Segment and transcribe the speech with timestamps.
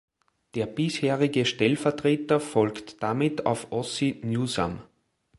[0.55, 4.81] Der bisherige Stellvertreter folgt damit auf Ozzie Newsome.